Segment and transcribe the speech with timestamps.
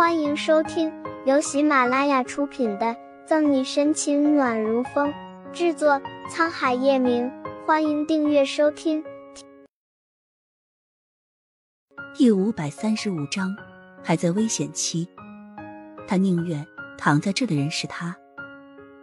[0.00, 0.90] 欢迎收听
[1.26, 2.86] 由喜马拉雅出品的
[3.26, 5.12] 《赠你深情暖如风》，
[5.52, 7.30] 制作沧海夜明。
[7.66, 9.04] 欢迎订阅收听。
[12.14, 13.54] 第五百三十五章，
[14.02, 15.06] 还在危险期，
[16.08, 18.16] 他宁愿躺在这的人是他。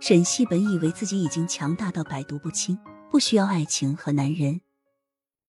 [0.00, 2.78] 沈西本以为自己已经强大到百毒不侵，
[3.10, 4.62] 不需要爱情和男人，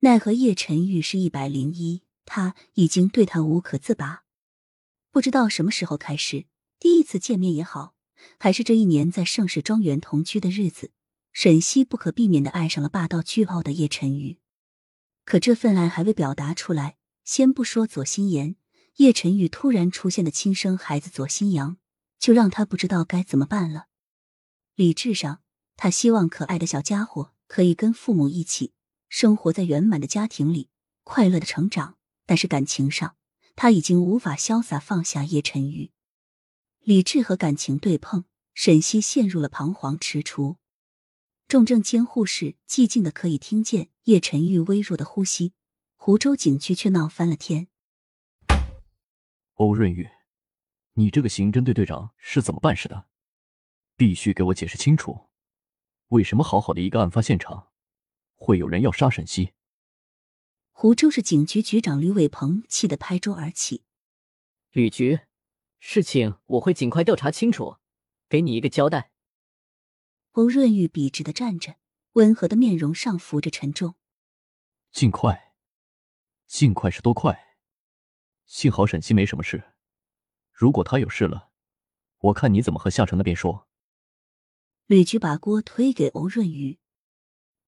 [0.01, 4.23] 奈何叶晨玉是一百零一，他已经对他无可自拔。
[5.19, 6.45] 不知道什么时候开始，
[6.79, 7.93] 第一次见面也好，
[8.39, 10.91] 还是这一年在盛世庄园同居的日子，
[11.33, 14.39] 沈西不可避免的爱上了霸道巨傲的叶晨宇。
[15.25, 16.95] 可这份爱还未表达出来，
[17.25, 18.55] 先不说左心言，
[18.95, 21.75] 叶晨宇突然出现的亲生孩子左心阳，
[22.17, 23.87] 就让他不知道该怎么办了。
[24.75, 25.41] 理智上，
[25.75, 28.71] 他希望可爱的小家伙可以跟父母一起
[29.09, 30.69] 生活在圆满的家庭里，
[31.03, 33.17] 快乐的成长，但是感情上。
[33.61, 35.91] 他已经无法潇洒放下叶晨玉，
[36.79, 38.23] 理智和感情对碰，
[38.53, 40.55] 沈西陷入了彷徨踟蹰。
[41.45, 45.51] 重症监护室寂静的可以听见叶晨玉微弱的呼吸。
[45.97, 47.67] 湖州警区却闹翻了天。
[49.55, 50.09] 欧润玉，
[50.93, 53.07] 你这个刑侦队队长是怎么办事的？
[53.97, 55.27] 必须给我解释清楚，
[56.07, 57.73] 为什么好好的一个案发现场，
[58.35, 59.51] 会有人要杀沈西？
[60.81, 63.83] 湖州市警局局长吕伟鹏气得拍桌而起
[64.71, 65.19] ：“吕局，
[65.77, 67.75] 事情我会尽快调查清楚，
[68.29, 69.11] 给你一个交代。”
[70.31, 71.75] 欧润玉笔直的站着，
[72.13, 73.95] 温和的面容上浮着沉重。
[74.93, 75.53] 尽快，
[76.47, 77.57] 尽快是多快？
[78.45, 79.73] 幸好沈西没什么事，
[80.53, 81.49] 如果他有事了，
[82.19, 83.67] 我看你怎么和夏城那边说。
[84.85, 86.79] 吕局把锅推给欧润玉，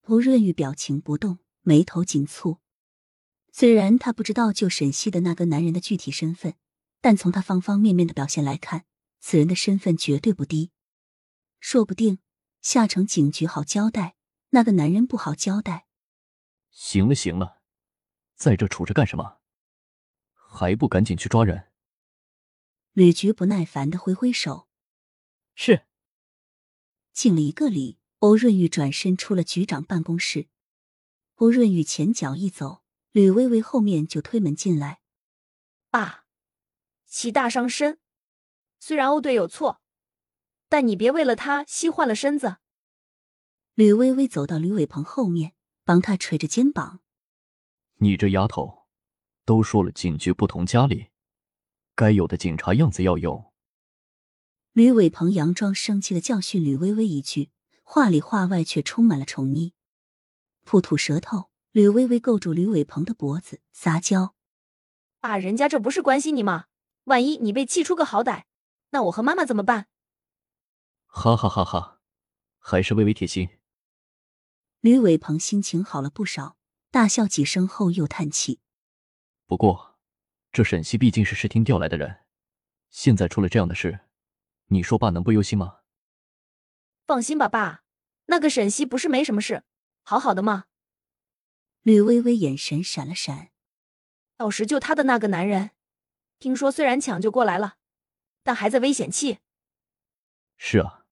[0.04, 2.60] 欧润玉表情不动，眉头紧蹙。
[3.52, 6.56] 虽然他不知道救沈西的那个男人的具体身份，
[7.02, 8.86] 但从他方方面面的表现来看，
[9.20, 10.72] 此人的身份绝对不低。
[11.60, 12.20] 说不定
[12.62, 14.16] 下城警局好交代，
[14.50, 15.86] 那个男人不好交代。
[16.70, 17.62] 行了行了，
[18.36, 19.40] 在这杵着干什么？
[20.34, 21.68] 还不赶紧去抓人！
[22.94, 24.68] 吕局不耐烦的挥挥手。
[25.54, 25.86] 是。
[27.14, 30.48] 敬了一个礼，欧润玉转身出了局长办公室。
[31.36, 32.81] 欧润玉前脚一走。
[33.12, 35.02] 吕微微后面就推门进来，
[35.90, 36.26] 爸，
[37.06, 38.00] 齐大伤身，
[38.80, 39.82] 虽然欧队有错，
[40.70, 42.58] 但你别为了他气坏了身子。
[43.74, 47.02] 吕微微走到吕伟鹏后面，帮他捶着肩膀。
[47.98, 48.88] 你这丫头，
[49.44, 51.10] 都说了警局不同家里，
[51.96, 53.52] 该有的警察样子要有。
[54.72, 57.52] 吕伟鹏佯装生气的教训吕微微一句，
[57.84, 59.74] 话里话外却充满了宠溺，
[60.64, 61.51] 吐吐舌头。
[61.72, 64.36] 吕微微勾住吕伟鹏的脖子，撒娇
[65.22, 66.66] ：“爸，人家这不是关心你吗？
[67.06, 68.44] 万一你被气出个好歹，
[68.90, 69.88] 那我和妈妈怎么办？”
[71.08, 72.02] 哈哈哈哈，
[72.60, 73.50] 还是微微贴心。
[74.82, 76.58] 吕伟鹏心情好了不少，
[76.90, 78.60] 大笑几声后又叹气
[79.48, 79.98] ：“不过，
[80.52, 82.26] 这沈西毕竟是视听调来的人，
[82.90, 84.02] 现在出了这样的事，
[84.68, 85.80] 你说爸能不忧心吗？”
[87.08, 87.84] 放心吧，爸，
[88.26, 89.64] 那个沈西不是没什么事，
[90.04, 90.66] 好好的嘛。
[91.84, 93.50] 吕微微眼神闪了闪，
[94.38, 95.72] 到时救他的那个男人，
[96.38, 97.78] 听说虽然抢救过来了，
[98.44, 99.40] 但还在危险期。
[100.58, 101.06] 是啊，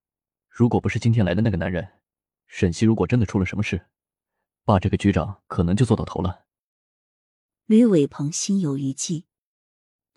[0.48, 2.00] 如果不是今天来的那个男人，
[2.46, 3.88] 沈西如果真的出了什么事，
[4.64, 6.46] 爸这个局长可能就做到头了。
[7.66, 9.26] 吕伟鹏心有余悸，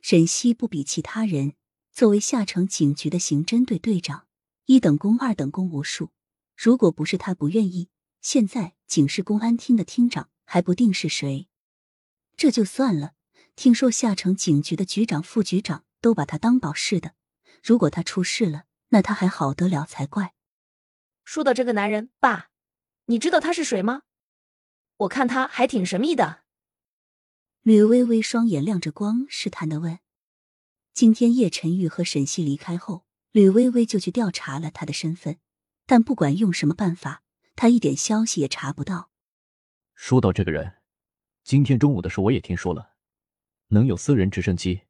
[0.03, 1.55] 沈西不比其他人，
[1.91, 4.27] 作为下城警局的刑侦队队长，
[4.67, 6.11] 一等功、二等功无数。
[6.55, 7.89] 如果不是他不愿意，
[8.21, 10.29] 现在警市公安厅的厅长。
[10.45, 11.49] 还不定是谁，
[12.37, 13.15] 这就算了。
[13.55, 17.15] 听说下城警局的局长、副局长都把他当宝似的。
[17.63, 20.35] 如果他出事了，那他还好得了才怪。
[21.25, 22.51] 说到这个男人，爸，
[23.07, 24.03] 你知道他是谁吗？
[24.97, 26.43] 我看他还挺神秘的。
[27.63, 30.01] 吕微微双眼亮着光，试探的问
[30.93, 35.39] ：“今天叶晨玉和沈西离开后，吕微微就去调查了他的身份，
[35.87, 37.23] 但不管用什么办法，
[37.55, 39.11] 他一点消息也查不到。”
[39.95, 40.75] 说到这个人，
[41.45, 42.91] 今天中午的事我也听说了，
[43.69, 44.83] 能有私人直升机，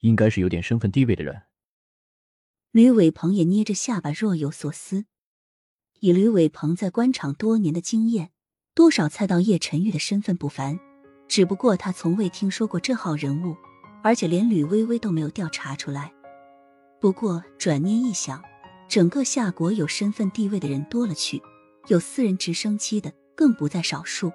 [0.00, 1.42] 应该是有点身份地位的人。
[2.70, 5.06] 吕伟鹏也捏着下巴，若有所思。
[6.00, 8.30] 以吕伟鹏在官场多年的经验，
[8.74, 10.78] 多少猜到叶晨玉的身份不凡，
[11.26, 13.56] 只不过他从未听说过这号人物，
[14.02, 16.12] 而且连吕微微都没有调查出来。
[17.00, 18.42] 不过转念一想，
[18.88, 21.42] 整个夏国有身份地位的人多了去，
[21.88, 24.32] 有私人直升机的更不在少数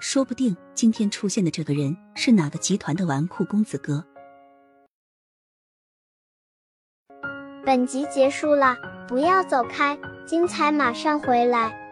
[0.00, 4.04] 说不定今天出现的这个人是哪个集团的纨绔公子哥
[7.64, 8.74] 本集结束了
[9.06, 11.89] 不要走开精彩马上回来。